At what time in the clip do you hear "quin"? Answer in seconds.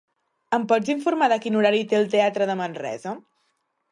1.43-1.59